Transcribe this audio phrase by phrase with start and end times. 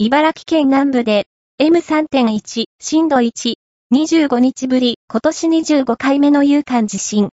[0.00, 1.26] 茨城県南部で
[1.60, 3.54] M3.1 震度1、
[3.92, 7.26] 25日ぶり、今年25回目の有感地震。